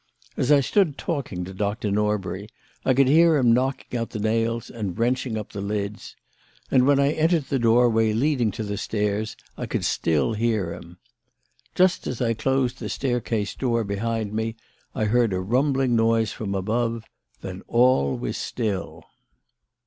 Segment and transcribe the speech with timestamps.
[0.35, 2.49] As I stood talking to Doctor Norbury,
[2.83, 6.15] I could hear him knocking out the nails and wrenching up the lids;
[6.71, 10.97] and when I entered the doorway leading to the stairs, I could still hear him.
[11.75, 14.55] Just as I closed the staircase door behind me,
[14.95, 17.03] I heard a rumbling noise from above;
[17.41, 19.03] then all was still.